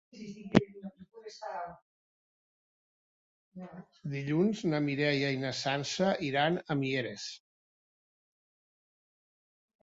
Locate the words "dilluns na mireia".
4.15-5.29